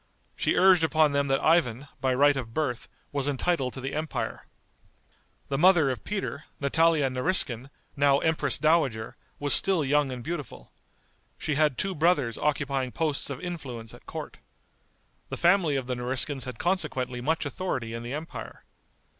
She 0.35 0.55
urged 0.55 0.83
upon 0.83 1.11
them 1.11 1.27
that 1.27 1.43
Ivan, 1.43 1.87
by 1.99 2.15
right 2.15 2.35
of 2.35 2.55
birth, 2.55 2.89
was 3.11 3.27
entitled 3.27 3.73
to 3.73 3.81
the 3.81 3.93
empire. 3.93 4.47
The 5.49 5.59
mother 5.59 5.91
of 5.91 6.03
Peter, 6.03 6.45
Natalia 6.59 7.07
Nariskin, 7.07 7.69
now 7.95 8.17
empress 8.17 8.57
dowager, 8.57 9.15
was 9.37 9.53
still 9.53 9.85
young 9.85 10.11
and 10.11 10.23
beautiful. 10.23 10.71
She 11.37 11.53
had 11.53 11.77
two 11.77 11.93
brothers 11.93 12.39
occupying 12.39 12.91
posts 12.91 13.29
of 13.29 13.41
influence 13.41 13.93
at 13.93 14.07
court. 14.07 14.37
The 15.29 15.37
family 15.37 15.75
of 15.75 15.85
the 15.85 15.93
Nariskins 15.95 16.45
had 16.45 16.57
consequently 16.57 17.21
much 17.21 17.45
authority 17.45 17.93
in 17.93 18.01
the 18.01 18.13
empire. 18.15 18.63